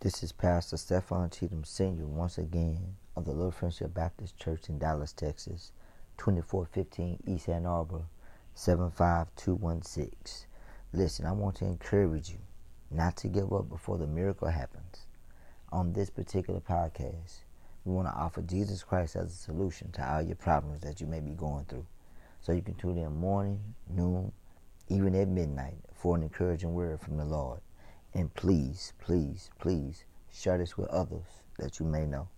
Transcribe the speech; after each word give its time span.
This 0.00 0.22
is 0.22 0.30
Pastor 0.30 0.76
Stefan 0.76 1.30
Cheatham 1.30 1.64
Sr. 1.64 2.06
once 2.06 2.36
again 2.36 2.96
of 3.16 3.24
the 3.24 3.32
Little 3.32 3.50
Friendship 3.50 3.94
Baptist 3.94 4.36
Church 4.36 4.68
in 4.68 4.78
Dallas, 4.78 5.10
Texas, 5.10 5.72
2415 6.18 7.22
East 7.26 7.48
Ann 7.48 7.64
Arbor, 7.64 8.02
75216. 8.54 10.46
Listen, 10.92 11.24
I 11.24 11.32
want 11.32 11.56
to 11.56 11.64
encourage 11.64 12.28
you 12.28 12.40
not 12.90 13.16
to 13.16 13.28
give 13.28 13.54
up 13.54 13.70
before 13.70 13.96
the 13.96 14.06
miracle 14.06 14.48
happens. 14.48 15.06
On 15.72 15.94
this 15.94 16.10
particular 16.10 16.60
podcast, 16.60 17.38
we 17.86 17.94
want 17.94 18.06
to 18.06 18.14
offer 18.14 18.42
Jesus 18.42 18.82
Christ 18.82 19.16
as 19.16 19.32
a 19.32 19.36
solution 19.36 19.92
to 19.92 20.06
all 20.06 20.20
your 20.20 20.36
problems 20.36 20.82
that 20.82 21.00
you 21.00 21.06
may 21.06 21.20
be 21.20 21.32
going 21.32 21.64
through. 21.64 21.86
So 22.42 22.52
you 22.52 22.60
can 22.60 22.74
tune 22.74 22.98
in 22.98 23.16
morning, 23.16 23.74
noon, 23.88 24.30
even 24.88 25.14
at 25.14 25.28
midnight 25.28 25.78
for 25.94 26.16
an 26.16 26.22
encouraging 26.22 26.74
word 26.74 27.00
from 27.00 27.16
the 27.16 27.24
Lord. 27.24 27.60
And 28.14 28.32
please, 28.34 28.92
please, 29.00 29.50
please 29.58 30.04
share 30.32 30.58
this 30.58 30.76
with 30.76 30.88
others 30.88 31.42
that 31.58 31.78
you 31.78 31.86
may 31.86 32.06
know. 32.06 32.28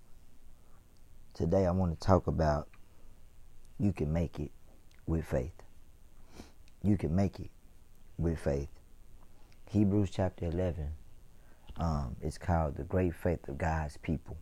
Today 1.34 1.66
I 1.66 1.70
want 1.70 1.98
to 1.98 2.06
talk 2.06 2.26
about 2.26 2.68
you 3.78 3.92
can 3.92 4.12
make 4.12 4.40
it 4.40 4.50
with 5.06 5.24
faith. 5.24 5.52
You 6.82 6.96
can 6.96 7.14
make 7.14 7.38
it 7.38 7.50
with 8.18 8.38
faith. 8.40 8.68
Hebrews 9.70 10.10
chapter 10.10 10.46
11 10.46 10.88
um, 11.78 12.16
is 12.22 12.38
called 12.38 12.76
the 12.76 12.84
great 12.84 13.14
faith 13.14 13.46
of 13.48 13.58
God's 13.58 13.96
people, 13.98 14.36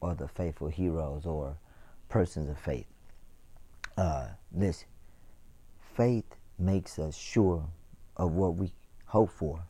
or 0.00 0.14
the 0.14 0.28
faithful 0.28 0.68
heroes, 0.68 1.26
or 1.26 1.56
persons 2.08 2.48
of 2.48 2.58
faith. 2.58 2.86
Uh, 3.96 4.28
listen, 4.54 4.86
faith 5.96 6.36
makes 6.58 6.98
us 6.98 7.16
sure 7.16 7.66
of 8.16 8.32
what 8.32 8.54
we 8.54 8.72
hope 9.06 9.30
for 9.30 9.64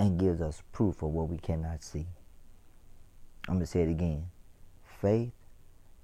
and 0.00 0.18
gives 0.18 0.40
us 0.40 0.62
proof 0.72 1.02
of 1.02 1.10
what 1.10 1.28
we 1.28 1.36
cannot 1.36 1.82
see. 1.82 2.06
I'm 3.46 3.56
going 3.56 3.60
to 3.60 3.66
say 3.66 3.82
it 3.82 3.90
again. 3.90 4.28
Faith 5.02 5.32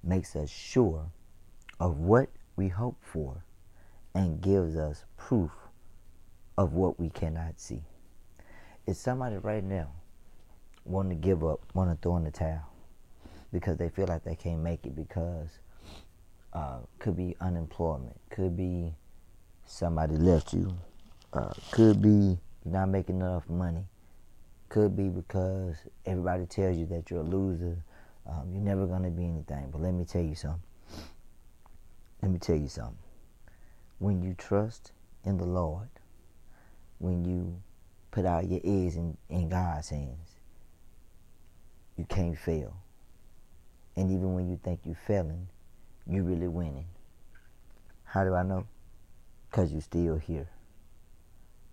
makes 0.04 0.36
us 0.36 0.50
sure 0.50 1.06
of 1.80 1.96
what 1.96 2.28
we 2.56 2.68
hope 2.68 2.98
for 3.00 3.42
and 4.14 4.42
gives 4.42 4.76
us 4.76 5.06
proof 5.16 5.50
of 6.58 6.74
what 6.74 7.00
we 7.00 7.08
cannot 7.08 7.58
see. 7.58 7.84
Is 8.86 8.98
somebody 8.98 9.38
right 9.38 9.64
now 9.64 9.88
wanting 10.84 11.18
to 11.18 11.26
give 11.26 11.42
up, 11.42 11.60
want 11.72 11.90
to 11.90 11.96
throw 12.02 12.18
in 12.18 12.24
the 12.24 12.30
towel 12.30 12.70
because 13.50 13.78
they 13.78 13.88
feel 13.88 14.06
like 14.08 14.24
they 14.24 14.36
can't 14.36 14.60
make 14.60 14.84
it 14.84 14.94
because 14.94 15.58
uh, 16.52 16.80
could 16.98 17.16
be 17.16 17.34
unemployment, 17.40 18.20
could 18.28 18.58
be 18.58 18.94
somebody 19.64 20.16
left 20.16 20.52
you, 20.52 20.76
uh, 21.32 21.54
could 21.70 22.02
be 22.02 22.38
you're 22.66 22.72
not 22.72 22.88
making 22.88 23.20
enough 23.20 23.48
money. 23.48 23.84
Could 24.68 24.96
be 24.96 25.08
because 25.08 25.76
everybody 26.04 26.46
tells 26.46 26.76
you 26.76 26.86
that 26.86 27.08
you're 27.08 27.20
a 27.20 27.22
loser. 27.22 27.76
Um, 28.28 28.50
you're 28.52 28.60
never 28.60 28.86
going 28.86 29.04
to 29.04 29.10
be 29.10 29.24
anything. 29.24 29.68
But 29.70 29.82
let 29.82 29.94
me 29.94 30.04
tell 30.04 30.22
you 30.22 30.34
something. 30.34 30.60
Let 32.22 32.32
me 32.32 32.40
tell 32.40 32.56
you 32.56 32.66
something. 32.66 32.98
When 34.00 34.20
you 34.20 34.34
trust 34.34 34.90
in 35.22 35.38
the 35.38 35.44
Lord, 35.44 35.88
when 36.98 37.24
you 37.24 37.62
put 38.10 38.26
out 38.26 38.50
your 38.50 38.60
eggs 38.64 38.96
in, 38.96 39.16
in 39.28 39.48
God's 39.48 39.90
hands, 39.90 40.40
you 41.96 42.04
can't 42.04 42.36
fail. 42.36 42.76
And 43.94 44.10
even 44.10 44.34
when 44.34 44.50
you 44.50 44.58
think 44.60 44.80
you're 44.84 44.98
failing, 45.06 45.46
you're 46.04 46.24
really 46.24 46.48
winning. 46.48 46.86
How 48.02 48.24
do 48.24 48.34
I 48.34 48.42
know? 48.42 48.66
Because 49.48 49.70
you're 49.70 49.80
still 49.82 50.16
here 50.16 50.48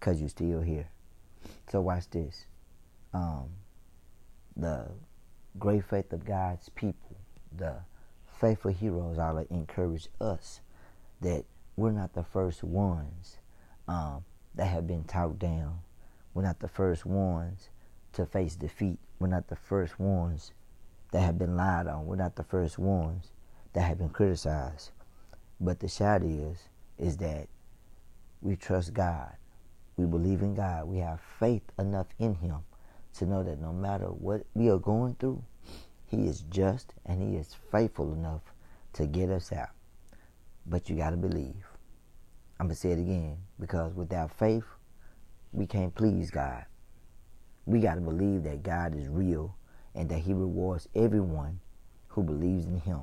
because 0.03 0.19
you're 0.19 0.27
still 0.27 0.59
here. 0.59 0.89
So 1.71 1.79
watch 1.79 2.09
this. 2.09 2.45
Um, 3.13 3.45
the 4.57 4.87
great 5.57 5.85
faith 5.85 6.11
of 6.11 6.25
God's 6.25 6.67
people, 6.67 7.15
the 7.55 7.77
faithful 8.41 8.71
heroes, 8.71 9.17
all 9.17 9.37
encourage 9.49 10.09
us 10.19 10.59
that 11.21 11.45
we're 11.77 11.91
not 11.91 12.13
the 12.13 12.23
first 12.23 12.65
ones 12.65 13.37
um, 13.87 14.25
that 14.55 14.65
have 14.65 14.85
been 14.87 15.05
talked 15.05 15.39
down. 15.39 15.79
We're 16.33 16.43
not 16.43 16.59
the 16.59 16.67
first 16.67 17.05
ones 17.05 17.69
to 18.11 18.25
face 18.25 18.57
defeat. 18.57 18.99
We're 19.19 19.27
not 19.27 19.47
the 19.47 19.55
first 19.55 20.01
ones 20.01 20.51
that 21.13 21.21
have 21.21 21.39
been 21.39 21.55
lied 21.55 21.87
on. 21.87 22.05
We're 22.05 22.17
not 22.17 22.35
the 22.35 22.43
first 22.43 22.77
ones 22.77 23.31
that 23.71 23.83
have 23.83 23.99
been 23.99 24.09
criticized. 24.09 24.91
But 25.61 25.79
the 25.79 25.87
shout 25.87 26.23
is, 26.23 26.57
is 26.99 27.15
that 27.17 27.47
we 28.41 28.57
trust 28.57 28.93
God 28.93 29.31
we 29.97 30.05
believe 30.05 30.41
in 30.41 30.55
God. 30.55 30.87
We 30.87 30.97
have 30.99 31.19
faith 31.39 31.63
enough 31.77 32.07
in 32.19 32.35
Him 32.35 32.59
to 33.15 33.25
know 33.25 33.43
that 33.43 33.61
no 33.61 33.71
matter 33.71 34.07
what 34.07 34.45
we 34.53 34.69
are 34.69 34.79
going 34.79 35.15
through, 35.15 35.43
He 36.05 36.27
is 36.27 36.41
just 36.41 36.93
and 37.05 37.21
He 37.21 37.37
is 37.37 37.55
faithful 37.71 38.13
enough 38.13 38.41
to 38.93 39.05
get 39.05 39.29
us 39.29 39.51
out. 39.51 39.69
But 40.65 40.89
you 40.89 40.95
got 40.95 41.11
to 41.11 41.17
believe. 41.17 41.65
I'm 42.59 42.67
going 42.67 42.75
to 42.75 42.79
say 42.79 42.91
it 42.91 42.99
again 42.99 43.37
because 43.59 43.93
without 43.93 44.31
faith, 44.37 44.63
we 45.51 45.65
can't 45.67 45.93
please 45.93 46.31
God. 46.31 46.65
We 47.65 47.79
got 47.79 47.95
to 47.95 48.01
believe 48.01 48.43
that 48.43 48.63
God 48.63 48.95
is 48.95 49.07
real 49.07 49.55
and 49.93 50.09
that 50.09 50.19
He 50.19 50.33
rewards 50.33 50.87
everyone 50.95 51.59
who 52.07 52.23
believes 52.23 52.65
in 52.65 52.79
Him, 52.79 53.01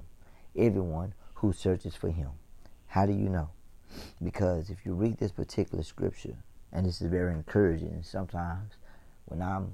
everyone 0.56 1.14
who 1.34 1.52
searches 1.52 1.94
for 1.94 2.10
Him. 2.10 2.30
How 2.86 3.06
do 3.06 3.12
you 3.12 3.28
know? 3.28 3.50
Because 4.22 4.70
if 4.70 4.84
you 4.84 4.94
read 4.94 5.18
this 5.18 5.32
particular 5.32 5.82
scripture, 5.82 6.36
and 6.72 6.86
this 6.86 7.00
is 7.00 7.08
very 7.08 7.32
encouraging. 7.32 8.02
Sometimes 8.02 8.74
when 9.26 9.42
I'm 9.42 9.72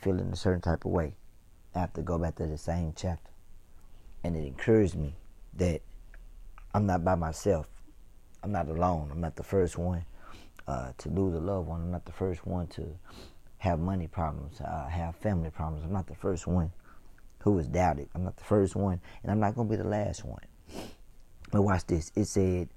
feeling 0.00 0.30
a 0.32 0.36
certain 0.36 0.60
type 0.60 0.84
of 0.84 0.90
way, 0.90 1.14
I 1.74 1.80
have 1.80 1.92
to 1.94 2.02
go 2.02 2.18
back 2.18 2.36
to 2.36 2.46
the 2.46 2.58
same 2.58 2.92
chapter. 2.96 3.30
And 4.24 4.36
it 4.36 4.46
encouraged 4.46 4.94
me 4.94 5.14
that 5.54 5.80
I'm 6.74 6.86
not 6.86 7.04
by 7.04 7.14
myself. 7.14 7.66
I'm 8.42 8.52
not 8.52 8.68
alone. 8.68 9.10
I'm 9.12 9.20
not 9.20 9.36
the 9.36 9.42
first 9.42 9.78
one 9.78 10.04
uh, 10.66 10.92
to 10.98 11.08
lose 11.08 11.34
a 11.34 11.40
loved 11.40 11.68
one. 11.68 11.82
I'm 11.82 11.90
not 11.90 12.04
the 12.04 12.12
first 12.12 12.46
one 12.46 12.66
to 12.68 12.86
have 13.58 13.78
money 13.78 14.08
problems, 14.08 14.60
uh, 14.60 14.88
have 14.88 15.14
family 15.16 15.50
problems. 15.50 15.84
I'm 15.84 15.92
not 15.92 16.06
the 16.08 16.16
first 16.16 16.46
one 16.46 16.72
who 17.40 17.52
was 17.52 17.68
doubted. 17.68 18.08
I'm 18.14 18.24
not 18.24 18.36
the 18.36 18.44
first 18.44 18.74
one, 18.74 19.00
and 19.22 19.30
I'm 19.30 19.40
not 19.40 19.54
going 19.54 19.68
to 19.68 19.76
be 19.76 19.80
the 19.80 19.88
last 19.88 20.24
one. 20.24 20.42
But 21.50 21.62
watch 21.62 21.86
this. 21.86 22.10
It 22.16 22.24
said, 22.24 22.68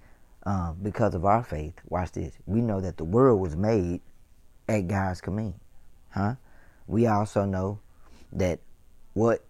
um, 0.45 0.77
because 0.81 1.15
of 1.15 1.25
our 1.25 1.43
faith, 1.43 1.73
watch 1.87 2.11
this, 2.11 2.33
we 2.45 2.61
know 2.61 2.79
that 2.81 2.97
the 2.97 3.03
world 3.03 3.39
was 3.41 3.55
made 3.55 4.01
at 4.67 4.87
God's 4.87 5.21
command. 5.21 5.55
Huh? 6.11 6.35
We 6.87 7.07
also 7.07 7.45
know 7.45 7.79
that 8.31 8.59
what 9.13 9.43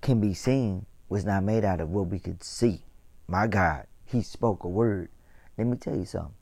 can 0.00 0.20
be 0.20 0.34
seen 0.34 0.86
was 1.08 1.24
not 1.24 1.44
made 1.44 1.64
out 1.64 1.80
of 1.80 1.90
what 1.90 2.08
we 2.08 2.18
could 2.18 2.42
see. 2.42 2.80
My 3.28 3.46
God, 3.46 3.86
He 4.04 4.22
spoke 4.22 4.64
a 4.64 4.68
word. 4.68 5.10
Let 5.58 5.66
me 5.66 5.76
tell 5.76 5.96
you 5.96 6.04
something. 6.04 6.34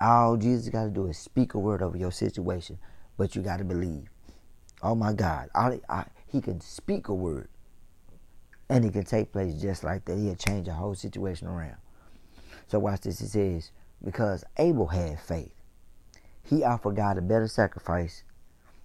All 0.00 0.36
Jesus 0.36 0.68
got 0.68 0.84
to 0.84 0.90
do 0.90 1.06
is 1.06 1.18
speak 1.18 1.54
a 1.54 1.58
word 1.58 1.82
over 1.82 1.96
your 1.96 2.12
situation, 2.12 2.78
but 3.16 3.36
you 3.36 3.42
got 3.42 3.58
to 3.58 3.64
believe. 3.64 4.08
Oh 4.82 4.94
my 4.94 5.12
God, 5.12 5.50
I, 5.54 5.80
I, 5.88 6.04
He 6.26 6.40
can 6.40 6.60
speak 6.60 7.08
a 7.08 7.14
word, 7.14 7.48
and 8.68 8.84
it 8.84 8.92
can 8.92 9.04
take 9.04 9.32
place 9.32 9.54
just 9.60 9.84
like 9.84 10.04
that. 10.06 10.16
He'll 10.16 10.34
change 10.34 10.66
the 10.66 10.74
whole 10.74 10.94
situation 10.94 11.46
around. 11.46 11.76
So 12.68 12.78
watch 12.78 13.02
this. 13.02 13.20
It 13.20 13.28
says, 13.28 13.70
because 14.02 14.44
Abel 14.58 14.86
had 14.86 15.20
faith, 15.20 15.54
he 16.42 16.62
offered 16.62 16.96
God 16.96 17.18
a 17.18 17.22
better 17.22 17.48
sacrifice 17.48 18.22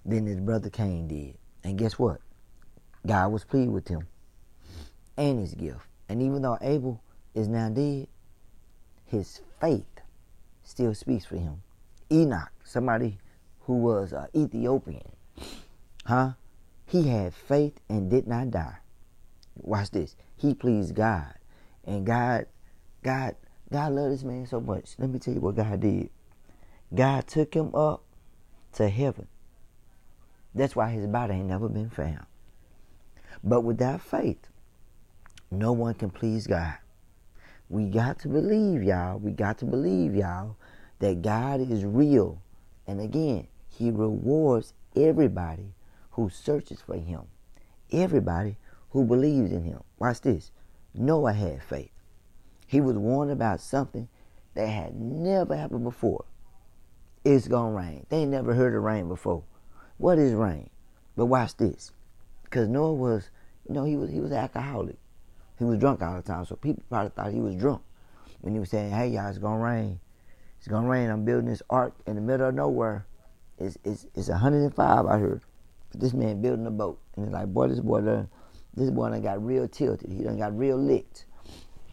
than 0.05 0.25
his 0.25 0.39
brother 0.39 0.69
Cain 0.69 1.07
did. 1.07 1.37
And 1.63 1.77
guess 1.77 1.99
what? 1.99 2.21
God 3.05 3.31
was 3.31 3.43
pleased 3.43 3.71
with 3.71 3.87
him 3.87 4.07
and 5.17 5.39
his 5.39 5.53
gift. 5.53 5.81
And 6.07 6.21
even 6.21 6.41
though 6.41 6.57
Abel 6.61 7.01
is 7.35 7.47
now 7.47 7.69
dead, 7.69 8.07
his 9.05 9.41
faith 9.59 9.85
still 10.63 10.93
speaks 10.93 11.25
for 11.25 11.35
him. 11.35 11.61
Enoch, 12.11 12.51
somebody 12.63 13.17
who 13.61 13.77
was 13.77 14.13
an 14.13 14.27
Ethiopian, 14.35 15.11
huh? 16.05 16.31
He 16.85 17.07
had 17.07 17.33
faith 17.33 17.79
and 17.87 18.09
did 18.09 18.27
not 18.27 18.49
die. 18.51 18.77
Watch 19.55 19.91
this. 19.91 20.15
He 20.37 20.53
pleased 20.55 20.95
God. 20.95 21.33
And 21.85 22.05
God, 22.05 22.47
God 23.03 23.35
God 23.71 23.93
loved 23.93 24.13
this 24.13 24.23
man 24.23 24.47
so 24.47 24.59
much. 24.59 24.95
Let 24.97 25.09
me 25.09 25.19
tell 25.19 25.33
you 25.33 25.41
what 25.41 25.55
God 25.55 25.79
did. 25.79 26.09
God 26.93 27.27
took 27.27 27.53
him 27.53 27.73
up 27.75 28.03
to 28.73 28.89
heaven. 28.89 29.27
That's 30.55 30.75
why 30.75 30.89
his 30.89 31.05
body 31.05 31.35
ain't 31.35 31.47
never 31.47 31.69
been 31.69 31.89
found. 31.89 32.25
But 33.43 33.61
without 33.61 34.01
faith, 34.01 34.47
no 35.51 35.71
one 35.71 35.93
can 35.93 36.09
please 36.09 36.47
God. 36.47 36.75
We 37.69 37.85
got 37.85 38.19
to 38.19 38.27
believe, 38.27 38.83
y'all. 38.83 39.19
We 39.19 39.31
got 39.31 39.59
to 39.59 39.65
believe, 39.65 40.15
y'all, 40.15 40.57
that 40.99 41.21
God 41.21 41.61
is 41.61 41.85
real. 41.85 42.41
And 42.87 42.99
again, 42.99 43.47
he 43.67 43.91
rewards 43.91 44.73
everybody 44.95 45.73
who 46.11 46.29
searches 46.29 46.81
for 46.81 46.95
him. 46.95 47.21
Everybody 47.91 48.57
who 48.89 49.05
believes 49.05 49.51
in 49.51 49.63
him. 49.63 49.83
Watch 49.99 50.21
this. 50.21 50.51
Noah 50.95 51.33
had 51.33 51.61
faith. 51.61 51.91
He 52.69 52.81
was 52.81 52.95
warned 52.95 53.31
about 53.31 53.61
something 53.61 54.07
that 54.53 54.67
had 54.67 54.93
never 54.93 55.55
happened 55.55 55.83
before. 55.83 56.25
It's 57.25 57.47
gonna 57.47 57.75
rain. 57.75 58.05
They 58.09 58.25
never 58.25 58.53
heard 58.53 58.75
of 58.75 58.83
rain 58.83 59.07
before. 59.07 59.41
What 59.97 60.19
is 60.19 60.33
rain? 60.33 60.69
But 61.17 61.25
watch 61.25 61.57
this. 61.57 61.91
Because 62.43 62.67
Noah 62.67 62.93
was, 62.93 63.31
you 63.67 63.73
know, 63.73 63.85
he 63.85 63.95
was 63.95 64.11
he 64.11 64.19
was 64.19 64.29
an 64.29 64.37
alcoholic. 64.37 64.97
He 65.57 65.65
was 65.65 65.79
drunk 65.79 66.03
all 66.03 66.15
the 66.15 66.21
time. 66.21 66.45
So 66.45 66.57
people 66.57 66.83
probably 66.91 67.09
thought 67.09 67.33
he 67.33 67.41
was 67.41 67.55
drunk. 67.55 67.81
When 68.41 68.53
he 68.53 68.59
was 68.59 68.69
saying, 68.69 68.91
hey, 68.91 69.07
y'all, 69.07 69.29
it's 69.29 69.39
to 69.39 69.47
rain. 69.47 69.99
It's 70.59 70.67
to 70.67 70.79
rain. 70.79 71.09
I'm 71.09 71.25
building 71.25 71.49
this 71.49 71.63
ark 71.71 71.95
in 72.05 72.13
the 72.13 72.21
middle 72.21 72.49
of 72.49 72.53
nowhere. 72.53 73.07
It's, 73.57 73.79
it's, 73.83 74.05
it's 74.13 74.29
105 74.29 75.05
I 75.07 75.17
heard. 75.17 75.41
But 75.91 76.01
this 76.01 76.13
man 76.13 76.39
building 76.39 76.67
a 76.67 76.71
boat. 76.71 76.99
And 77.15 77.25
it's 77.25 77.33
like, 77.33 77.47
boy, 77.47 77.69
this 77.69 77.79
boy 77.79 78.01
done, 78.01 78.29
this 78.75 78.91
boy 78.91 79.09
done 79.09 79.23
got 79.23 79.43
real 79.43 79.67
tilted. 79.67 80.11
He 80.11 80.23
done 80.23 80.37
got 80.37 80.55
real 80.55 80.77
licked. 80.77 81.25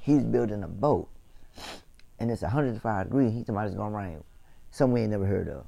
He's 0.06 0.22
building 0.22 0.62
a 0.62 0.68
boat. 0.68 1.08
And 2.20 2.30
it's 2.30 2.42
105 2.42 3.06
degrees. 3.06 3.32
He 3.32 3.42
somebody's 3.42 3.74
going 3.74 3.90
to 3.90 3.98
rain. 3.98 4.24
Somewhere 4.70 5.02
he 5.02 5.08
never 5.08 5.26
heard 5.26 5.48
of. 5.48 5.66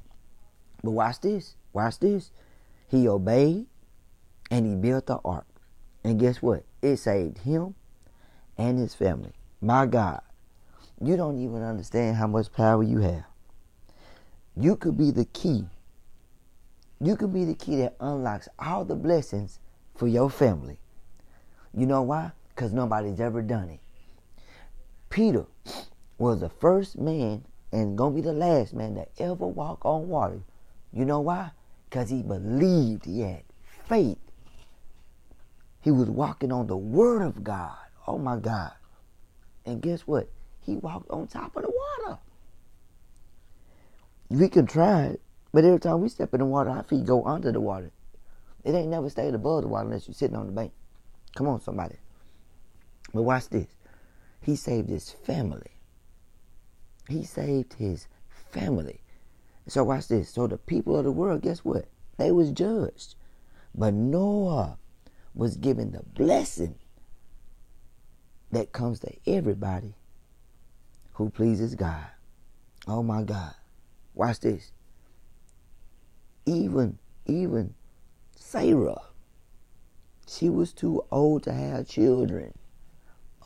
But 0.84 0.92
watch 0.92 1.20
this. 1.20 1.56
Watch 1.72 1.98
this. 1.98 2.30
He 2.86 3.08
obeyed 3.08 3.66
and 4.48 4.64
he 4.64 4.76
built 4.76 5.06
the 5.06 5.18
ark. 5.24 5.44
And 6.04 6.20
guess 6.20 6.40
what? 6.40 6.62
It 6.82 6.98
saved 6.98 7.38
him 7.38 7.74
and 8.56 8.78
his 8.78 8.94
family. 8.94 9.32
My 9.60 9.86
God, 9.86 10.20
you 11.02 11.16
don't 11.16 11.42
even 11.42 11.64
understand 11.64 12.16
how 12.16 12.28
much 12.28 12.52
power 12.52 12.84
you 12.84 13.00
have. 13.00 13.24
You 14.56 14.76
could 14.76 14.96
be 14.96 15.10
the 15.10 15.24
key. 15.24 15.64
You 17.00 17.16
could 17.16 17.34
be 17.34 17.44
the 17.44 17.54
key 17.54 17.74
that 17.78 17.96
unlocks 17.98 18.48
all 18.56 18.84
the 18.84 18.94
blessings 18.94 19.58
for 19.96 20.06
your 20.06 20.30
family. 20.30 20.78
You 21.76 21.86
know 21.86 22.02
why? 22.02 22.30
Because 22.54 22.72
nobody's 22.72 23.18
ever 23.18 23.42
done 23.42 23.70
it. 23.70 23.80
Peter 25.10 25.46
was 26.18 26.40
the 26.40 26.48
first 26.48 26.98
man 26.98 27.44
and 27.72 27.96
gonna 27.96 28.14
be 28.14 28.20
the 28.20 28.32
last 28.32 28.74
man 28.74 28.94
that 28.94 29.10
ever 29.18 29.46
walk 29.46 29.84
on 29.84 30.08
water. 30.08 30.40
You 30.92 31.04
know 31.04 31.20
why? 31.20 31.50
Because 31.88 32.10
he 32.10 32.22
believed 32.22 33.04
he 33.04 33.20
had 33.20 33.42
faith. 33.86 34.18
He 35.80 35.90
was 35.90 36.10
walking 36.10 36.52
on 36.52 36.66
the 36.66 36.76
word 36.76 37.22
of 37.22 37.44
God. 37.44 37.76
Oh 38.06 38.18
my 38.18 38.36
God. 38.36 38.72
And 39.64 39.80
guess 39.80 40.02
what? 40.02 40.28
He 40.60 40.76
walked 40.76 41.10
on 41.10 41.26
top 41.26 41.56
of 41.56 41.62
the 41.62 41.70
water. 41.70 42.18
We 44.30 44.48
can 44.48 44.66
try 44.66 45.04
it, 45.04 45.20
but 45.52 45.64
every 45.64 45.80
time 45.80 46.00
we 46.02 46.08
step 46.08 46.34
in 46.34 46.40
the 46.40 46.46
water, 46.46 46.70
our 46.70 46.82
feet 46.82 47.06
go 47.06 47.24
under 47.24 47.50
the 47.52 47.60
water. 47.60 47.90
It 48.64 48.74
ain't 48.74 48.88
never 48.88 49.08
stayed 49.08 49.34
above 49.34 49.62
the 49.62 49.68
water 49.68 49.86
unless 49.86 50.06
you're 50.06 50.14
sitting 50.14 50.36
on 50.36 50.46
the 50.46 50.52
bank. 50.52 50.72
Come 51.34 51.48
on, 51.48 51.60
somebody. 51.60 51.96
But 53.14 53.22
watch 53.22 53.48
this. 53.48 53.66
He 54.40 54.56
saved 54.56 54.88
his 54.88 55.10
family. 55.10 55.72
He 57.08 57.24
saved 57.24 57.74
his 57.74 58.06
family. 58.50 59.00
So 59.66 59.84
watch 59.84 60.08
this. 60.08 60.30
So 60.30 60.46
the 60.46 60.56
people 60.58 60.96
of 60.96 61.04
the 61.04 61.12
world, 61.12 61.42
guess 61.42 61.64
what? 61.64 61.86
They 62.16 62.32
was 62.32 62.50
judged. 62.52 63.14
But 63.74 63.94
Noah 63.94 64.78
was 65.34 65.56
given 65.56 65.92
the 65.92 66.02
blessing 66.02 66.76
that 68.50 68.72
comes 68.72 69.00
to 69.00 69.12
everybody 69.26 69.94
who 71.12 71.30
pleases 71.30 71.74
God. 71.74 72.06
Oh 72.86 73.02
my 73.02 73.22
God. 73.22 73.54
Watch 74.14 74.40
this. 74.40 74.72
Even, 76.46 76.98
even 77.26 77.74
Sarah, 78.34 79.02
she 80.26 80.48
was 80.48 80.72
too 80.72 81.04
old 81.10 81.42
to 81.42 81.52
have 81.52 81.86
children. 81.86 82.54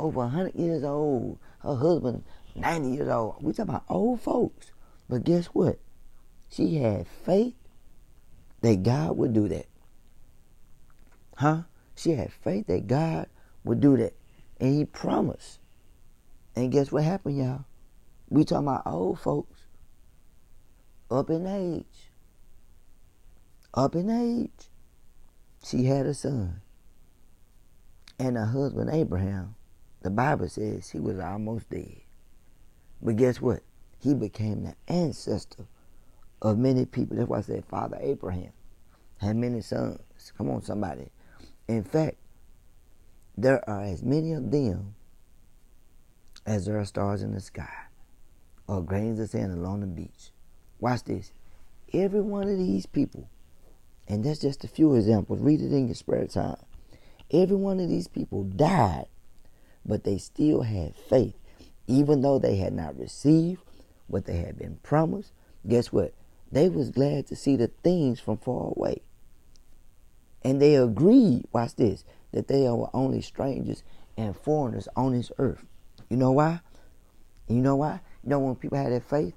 Over 0.03 0.23
100 0.23 0.57
years 0.57 0.83
old. 0.83 1.39
Her 1.61 1.77
husband, 1.77 2.25
90 2.57 2.91
years 2.91 3.09
old. 3.09 3.37
We 3.41 3.53
talking 3.53 3.71
about 3.71 3.85
old 3.89 4.21
folks. 4.21 4.73
But 5.09 5.23
guess 5.23 5.47
what? 5.47 5.79
She 6.51 6.79
had 6.79 7.07
faith 7.07 7.55
that 8.63 8.83
God 8.83 9.17
would 9.17 9.33
do 9.33 9.47
that. 9.47 9.67
Huh? 11.37 11.63
She 11.95 12.11
had 12.11 12.33
faith 12.33 12.67
that 12.67 12.89
God 12.89 13.29
would 13.63 13.81
do 13.81 13.97
that. 13.97 14.15
And 14.59 14.75
he 14.75 14.85
promised. 14.85 15.61
And 16.57 16.73
guess 16.73 16.91
what 16.91 17.05
happened, 17.05 17.39
y'all? 17.39 17.65
We 18.29 18.45
talking 18.45 18.67
about 18.67 18.83
old 18.85 19.21
folks. 19.21 19.67
Up 21.13 21.31
in 21.31 21.47
age. 21.47 22.11
Up 23.73 23.95
in 23.95 24.11
age. 24.11 24.69
She 25.65 25.85
had 25.85 26.07
a 26.07 26.15
son. 26.15 26.61
And 28.19 28.37
her 28.37 28.47
husband 28.47 28.91
Abraham, 28.93 29.55
the 30.03 30.11
Bible 30.11 30.49
says 30.49 30.91
he 30.91 30.99
was 30.99 31.19
almost 31.19 31.71
dead. 31.71 32.01
But 33.01 33.17
guess 33.17 33.41
what? 33.41 33.61
He 34.01 34.15
became 34.15 34.65
the 34.65 34.75
ancestor 34.89 35.67
of 36.41 36.59
many 36.59 36.85
people. 36.85 37.17
That's 37.17 37.29
why 37.29 37.39
I 37.39 37.43
said 37.43 37.65
Father 37.65 37.99
Abraham 38.01 38.53
had 39.19 39.37
many 39.37 39.61
sons. 39.61 40.01
Come 40.37 40.51
on, 40.51 40.63
somebody. 40.63 41.11
In 41.69 41.85
fact, 41.85 42.17
there 43.37 43.69
are 43.69 43.85
as 43.85 44.03
many 44.03 44.33
of 44.33 44.51
them 44.51 44.95
as 46.45 46.67
there 46.67 46.79
are 46.79 46.85
stars 46.85 47.23
in 47.23 47.33
the 47.33 47.41
sky 47.41 47.87
or 48.67 48.83
grains 48.83 49.21
of 49.21 49.31
sand 49.31 49.53
along 49.53 49.81
the 49.81 49.87
beach. 49.87 50.31
Watch 50.81 51.05
this. 51.05 51.33
Every 51.93 52.21
one 52.21 52.49
of 52.49 52.59
these 52.59 52.87
people, 52.87 53.29
and 54.09 54.25
that's 54.25 54.41
just 54.41 54.65
a 54.65 54.69
few 54.69 54.95
examples, 54.95 55.41
read 55.41 55.61
it 55.61 55.73
in 55.73 55.87
your 55.87 55.95
spare 55.95 56.27
time. 56.27 56.57
Every 57.31 57.57
one 57.57 57.81
of 57.81 57.89
these 57.89 58.09
people 58.09 58.45
died, 58.45 59.07
but 59.85 60.05
they 60.05 60.19
still 60.19 60.63
had 60.63 60.95
faith. 60.95 61.35
Even 61.87 62.23
though 62.23 62.39
they 62.39 62.57
had 62.57 62.73
not 62.73 62.99
received 62.99 63.63
what 64.07 64.27
they 64.27 64.37
had 64.37 64.59
been 64.59 64.79
promised, 64.83 65.33
guess 65.67 65.93
what? 65.93 66.15
They 66.51 66.69
was 66.69 66.91
glad 66.91 67.27
to 67.29 67.37
see 67.37 67.57
the 67.57 67.69
things 67.83 68.21
from 68.21 68.37
far 68.39 68.73
away. 68.77 69.03
And 70.43 70.61
they 70.61 70.75
agreed, 70.77 71.47
watch 71.53 71.77
this, 71.77 72.05
that 72.33 72.49
they 72.49 72.67
are 72.67 72.91
only 72.93 73.21
strangers 73.21 73.83
and 74.17 74.37
foreigners 74.37 74.89
on 74.97 75.13
this 75.13 75.33
earth. 75.39 75.65
You 76.09 76.17
know 76.17 76.33
why? 76.33 76.61
You 77.49 77.57
know 77.57 77.77
why? 77.77 78.01
You 78.23 78.31
know 78.31 78.39
when 78.39 78.57
people 78.57 78.79
have 78.79 78.91
that 78.91 79.09
faith? 79.09 79.35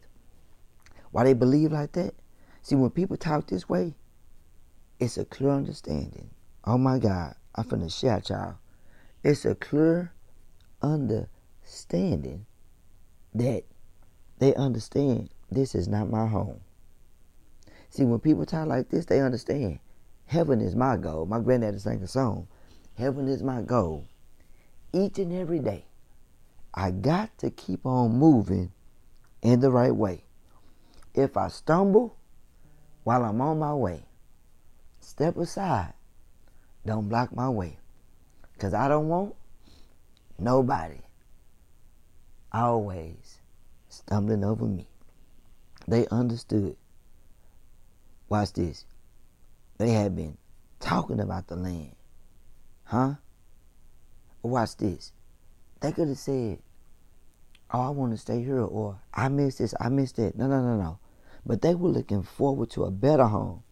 Why 1.12 1.24
they 1.24 1.34
believe 1.34 1.72
like 1.72 1.94
that? 1.94 2.14
See, 2.62 2.76
when 2.76 2.90
people 2.90 3.18
talk 3.18 3.48
this 3.48 3.70
way, 3.70 3.94
it's 5.00 5.18
a 5.18 5.26
clear 5.26 5.52
understanding. 5.52 6.30
Oh 6.66 6.78
my 6.78 7.00
God, 7.00 7.36
I'm 7.54 7.64
finna 7.66 7.94
shout 7.94 8.30
y'all. 8.30 8.56
It's 9.24 9.46
a 9.46 9.56
clear 9.56 10.12
understanding 10.86 12.46
that 13.34 13.64
they 14.40 14.54
understand 14.56 15.30
this 15.52 15.76
is 15.76 15.88
not 15.88 16.10
my 16.10 16.28
home. 16.28 16.62
See, 17.90 18.04
when 18.04 18.20
people 18.20 18.46
talk 18.46 18.68
like 18.68 18.90
this, 18.90 19.06
they 19.06 19.22
understand 19.22 19.80
Heaven 20.28 20.60
is 20.60 20.76
my 20.76 20.98
goal. 20.98 21.26
My 21.26 21.40
granddaddy 21.40 21.78
sang 21.78 22.02
a 22.02 22.08
song. 22.08 22.48
Heaven 22.98 23.28
is 23.28 23.44
my 23.44 23.62
goal. 23.62 24.06
Each 24.92 25.20
and 25.20 25.32
every 25.32 25.60
day, 25.60 25.86
I 26.74 26.92
got 26.92 27.38
to 27.40 27.50
keep 27.50 27.86
on 27.86 28.18
moving 28.18 28.72
in 29.42 29.60
the 29.60 29.72
right 29.72 29.96
way. 29.96 30.24
If 31.14 31.38
I 31.38 31.50
stumble 31.50 32.18
while 33.04 33.24
I'm 33.24 33.40
on 33.40 33.60
my 33.60 33.74
way, 33.74 34.04
step 35.00 35.38
aside. 35.38 35.94
Don't 36.86 37.08
block 37.08 37.36
my 37.36 37.50
way. 37.50 37.78
Because 38.54 38.74
I 38.74 38.88
don't 38.88 39.08
want 39.08 39.36
nobody 40.38 41.02
always 42.52 43.40
stumbling 43.90 44.44
over 44.44 44.66
me. 44.66 44.88
They 45.88 46.08
understood. 46.08 46.76
Watch 48.30 48.54
this. 48.54 48.86
They 49.78 49.92
had 49.92 50.16
been 50.16 50.38
talking 50.80 51.20
about 51.20 51.48
the 51.48 51.56
land. 51.56 51.96
Huh? 52.86 53.16
Watch 54.42 54.78
this. 54.78 55.12
They 55.82 55.92
could 55.92 56.08
have 56.08 56.18
said, 56.18 56.60
Oh, 57.72 57.82
I 57.82 57.90
want 57.90 58.14
to 58.14 58.18
stay 58.18 58.44
here, 58.44 58.62
or 58.62 59.00
I 59.14 59.28
miss 59.28 59.58
this, 59.58 59.74
I 59.80 59.90
miss 59.90 60.12
that. 60.14 60.38
No, 60.38 60.48
no, 60.48 60.62
no, 60.62 60.78
no. 60.78 61.00
But 61.46 61.62
they 61.62 61.76
were 61.76 61.90
looking 61.90 62.24
forward 62.24 62.70
to 62.72 62.86
a 62.86 62.92
better 62.92 63.26
home 63.26 63.64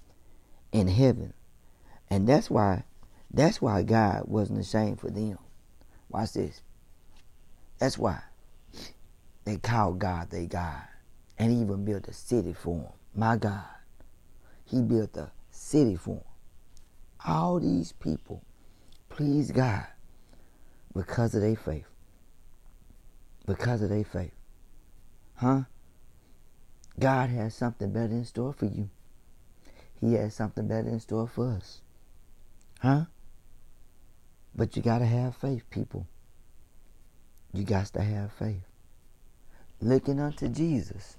in 0.71 0.87
heaven. 0.87 1.33
And 2.09 2.27
that's 2.27 2.49
why 2.49 2.83
that's 3.31 3.61
why 3.61 3.81
God 3.83 4.23
wasn't 4.25 4.59
ashamed 4.59 4.99
for 4.99 5.09
them. 5.09 5.37
Watch 6.13 6.33
this. 6.33 6.61
That's 7.79 7.97
why 7.97 8.21
they 9.45 9.57
called 9.57 9.99
God 9.99 10.29
their 10.29 10.45
God. 10.45 10.83
And 11.39 11.51
he 11.51 11.59
even 11.59 11.83
built 11.83 12.07
a 12.07 12.13
city 12.13 12.53
for 12.53 12.77
them. 12.77 12.91
My 13.15 13.35
God. 13.35 13.65
He 14.65 14.81
built 14.81 15.17
a 15.17 15.31
city 15.49 15.95
for 15.95 16.15
them. 16.15 16.23
All 17.25 17.59
these 17.59 17.91
people 17.93 18.43
please 19.09 19.51
God 19.51 19.87
because 20.95 21.33
of 21.33 21.41
their 21.41 21.55
faith. 21.55 21.87
Because 23.47 23.81
of 23.81 23.89
their 23.89 24.03
faith. 24.03 24.33
Huh? 25.35 25.61
God 26.99 27.29
has 27.29 27.55
something 27.55 27.91
better 27.91 28.13
in 28.13 28.25
store 28.25 28.53
for 28.53 28.65
you. 28.65 28.89
He 29.99 30.13
has 30.13 30.35
something 30.35 30.67
better 30.67 30.89
in 30.89 30.99
store 30.99 31.27
for 31.27 31.53
us. 31.53 31.81
Huh? 32.81 33.05
But 34.55 34.75
you 34.75 34.81
got 34.81 34.99
to 34.99 35.05
have 35.05 35.35
faith, 35.35 35.63
people. 35.69 36.07
You 37.53 37.63
got 37.63 37.87
to 37.87 38.01
have 38.01 38.31
faith. 38.33 38.63
Looking 39.81 40.19
unto 40.19 40.47
Jesus, 40.47 41.17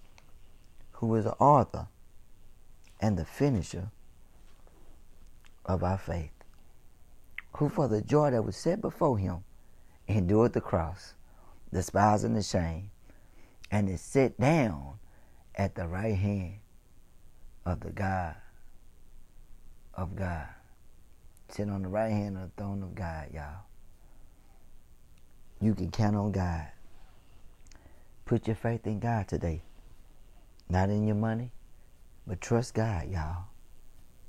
who 0.92 1.14
is 1.16 1.24
the 1.24 1.34
author 1.34 1.88
and 3.00 3.18
the 3.18 3.24
finisher 3.24 3.90
of 5.66 5.82
our 5.82 5.98
faith, 5.98 6.30
who 7.56 7.68
for 7.68 7.88
the 7.88 8.02
joy 8.02 8.30
that 8.30 8.44
was 8.44 8.56
set 8.56 8.80
before 8.80 9.18
him 9.18 9.44
endured 10.08 10.52
the 10.52 10.60
cross, 10.60 11.14
despising 11.72 12.34
the 12.34 12.42
shame, 12.42 12.90
and 13.70 13.88
is 13.88 14.00
set 14.00 14.38
down 14.38 14.98
at 15.54 15.74
the 15.74 15.86
right 15.86 16.16
hand 16.16 16.58
of 17.64 17.80
the 17.80 17.90
God 17.90 18.34
of 19.94 20.16
God. 20.16 20.46
Sit 21.54 21.70
on 21.70 21.82
the 21.82 21.88
right 21.88 22.10
hand 22.10 22.36
of 22.36 22.42
the 22.42 22.62
throne 22.62 22.82
of 22.82 22.96
God, 22.96 23.28
y'all. 23.32 23.62
You 25.60 25.72
can 25.76 25.88
count 25.92 26.16
on 26.16 26.32
God. 26.32 26.66
Put 28.24 28.48
your 28.48 28.56
faith 28.56 28.88
in 28.88 28.98
God 28.98 29.28
today. 29.28 29.62
Not 30.68 30.90
in 30.90 31.06
your 31.06 31.14
money, 31.14 31.52
but 32.26 32.40
trust 32.40 32.74
God, 32.74 33.08
y'all. 33.08 33.44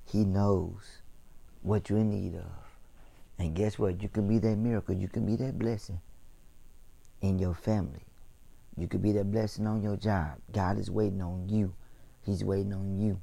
He 0.04 0.24
knows 0.24 1.02
what 1.64 1.90
you're 1.90 1.98
in 1.98 2.12
need 2.12 2.36
of. 2.36 2.46
And 3.40 3.56
guess 3.56 3.80
what? 3.80 4.04
You 4.04 4.08
can 4.08 4.28
be 4.28 4.38
that 4.38 4.58
miracle. 4.58 4.94
You 4.94 5.08
can 5.08 5.26
be 5.26 5.36
that 5.38 5.58
blessing 5.58 6.02
in 7.22 7.40
your 7.40 7.56
family. 7.56 8.06
You 8.78 8.88
could 8.88 9.02
be 9.02 9.14
that 9.14 9.32
blessing 9.32 9.66
on 9.66 9.82
your 9.82 9.98
job. 9.98 10.34
God 10.52 10.78
is 10.78 10.92
waiting 10.92 11.24
on 11.24 11.50
you. 11.50 11.74
He's 12.22 12.44
waiting 12.44 12.74
on 12.74 13.00
you 13.00 13.20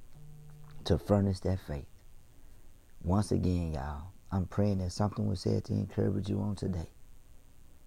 to 0.87 0.99
furnish 0.99 1.39
that 1.41 1.61
faith. 1.61 1.87
Once 3.05 3.33
again, 3.33 3.73
y'all, 3.73 4.13
I'm 4.31 4.47
praying 4.47 4.79
that 4.79 4.93
something 4.93 5.27
was 5.27 5.41
said 5.41 5.65
to 5.65 5.73
encourage 5.73 6.29
you 6.29 6.41
on 6.41 6.55
today. 6.55 6.89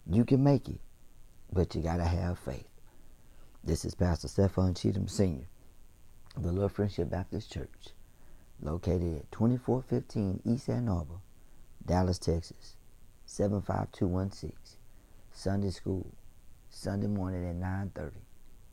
You 0.06 0.26
can 0.26 0.44
make 0.44 0.68
it, 0.68 0.82
but 1.54 1.74
you 1.74 1.82
got 1.82 1.98
to 1.98 2.04
have 2.06 2.38
faith. 2.38 2.68
This 3.64 3.86
is 3.86 3.96
Pastor 3.96 4.28
Stephan 4.28 4.74
Cheatham 4.74 5.08
Sr. 5.08 5.48
the 6.38 6.52
Love 6.52 6.74
Friendship 6.74 7.10
Baptist 7.10 7.50
Church, 7.50 7.94
located 8.62 9.16
at 9.20 9.32
2415 9.32 10.42
East 10.46 10.68
Ann 10.70 10.90
Arbor, 10.90 11.22
Dallas, 11.86 12.20
Texas, 12.20 12.76
75216. 13.26 14.78
Sunday 15.32 15.70
school, 15.70 16.14
Sunday 16.70 17.08
morning 17.08 17.48
at 17.48 17.56
9.30. 17.56 18.12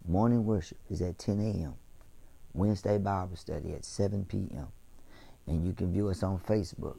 Morning 0.08 0.44
worship 0.44 0.78
is 0.90 1.00
at 1.02 1.18
10 1.18 1.38
a.m. 1.38 1.74
Wednesday 2.52 2.98
Bible 2.98 3.36
study 3.36 3.72
at 3.74 3.84
7 3.84 4.24
p.m. 4.24 4.68
And 5.46 5.66
you 5.66 5.72
can 5.72 5.92
view 5.92 6.08
us 6.08 6.22
on 6.22 6.38
Facebook. 6.38 6.98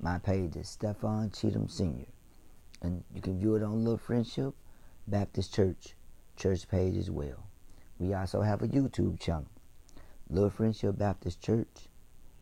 My 0.00 0.18
page 0.18 0.56
is 0.56 0.68
Stefan 0.68 1.30
Cheatham 1.30 1.68
Sr. 1.68 2.06
And 2.82 3.04
you 3.14 3.20
can 3.20 3.38
view 3.38 3.54
it 3.54 3.62
on 3.62 3.84
Little 3.84 3.98
Friendship 3.98 4.54
Baptist 5.06 5.54
Church 5.54 5.94
church 6.36 6.68
page 6.68 6.96
as 6.96 7.10
well. 7.10 7.46
We 7.98 8.12
also 8.14 8.42
have 8.42 8.62
a 8.62 8.68
YouTube 8.68 9.20
channel, 9.20 9.46
Little 10.28 10.50
Friendship 10.50 10.98
Baptist 10.98 11.40
Church, 11.40 11.88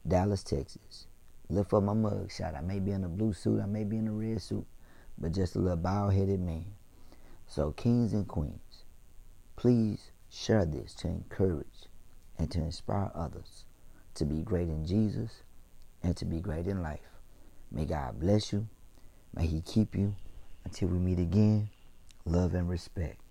Dallas, 0.07 0.43
Texas. 0.43 1.07
Look 1.49 1.69
for 1.69 1.81
my 1.81 1.93
mug 1.93 2.31
shot. 2.33 2.55
I 2.55 2.63
may 2.63 2.79
be 2.79 2.93
in 2.93 3.05
a 3.05 3.09
blue 3.09 3.33
suit, 3.33 3.61
I 3.61 3.67
may 3.67 3.85
be 3.85 3.99
in 3.99 4.09
a 4.09 4.13
red 4.13 4.41
suit, 4.41 4.67
but 5.19 5.33
just 5.33 5.57
a 5.57 5.59
little 5.59 5.77
bald 5.77 6.15
headed 6.15 6.41
man. 6.41 6.67
So, 7.47 7.73
kings 7.73 8.15
and 8.15 8.27
queens, 8.27 8.85
please 9.57 10.11
share 10.31 10.65
this 10.65 10.95
to 10.95 11.09
encourage 11.09 11.89
and 12.39 12.51
to 12.51 12.61
inspire 12.61 13.11
others 13.15 13.67
to 14.15 14.25
be 14.25 14.43
great 14.43 14.69
in 14.69 14.87
Jesus 14.87 15.42
and 16.03 16.17
to 16.17 16.25
be 16.25 16.41
great 16.41 16.67
in 16.67 16.83
life. 16.83 17.01
May 17.71 17.87
God 17.87 18.21
bless 18.21 18.53
you. 18.53 18.69
May 19.35 19.47
He 19.47 19.63
keep 19.63 19.95
you 19.95 20.15
until 20.65 20.89
we 20.89 20.99
meet 20.99 21.19
again. 21.19 21.71
Love 22.27 22.55
and 22.55 22.69
respect. 22.69 23.22